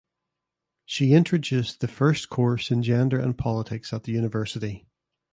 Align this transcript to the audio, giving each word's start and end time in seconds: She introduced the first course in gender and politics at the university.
She 0.83 1.13
introduced 1.13 1.79
the 1.79 1.87
first 1.87 2.27
course 2.27 2.71
in 2.71 2.81
gender 2.81 3.19
and 3.19 3.37
politics 3.37 3.93
at 3.93 4.01
the 4.03 4.13
university. 4.13 4.87